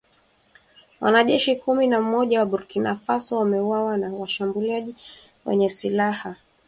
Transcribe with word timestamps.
Wanajeshi 1.01 1.55
kumi 1.55 1.87
na 1.87 2.01
mmoja 2.01 2.39
wa 2.39 2.45
Burkina 2.45 2.95
Faso 2.95 3.37
wameuawa 3.39 3.97
na 3.97 4.13
washambuliaji 4.13 4.95
wenye 5.45 5.69
silaha 5.69 6.35